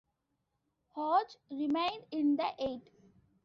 [0.95, 2.89] Hodge remained in the Eight.